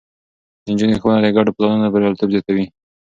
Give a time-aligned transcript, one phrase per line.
[0.63, 2.65] د نجونو ښوونه د ګډو پلانونو برياليتوب زياتوي.